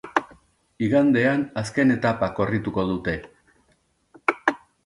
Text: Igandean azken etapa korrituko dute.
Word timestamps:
Igandean 0.87 1.43
azken 1.63 1.95
etapa 1.97 2.31
korrituko 2.39 2.89
dute. 2.93 3.15